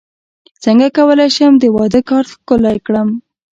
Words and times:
څنګه 0.63 0.87
کولی 0.97 1.29
شم 1.35 1.53
د 1.59 1.63
واده 1.75 2.01
کارت 2.09 2.29
ښکلی 2.35 2.77
کړم 2.85 3.09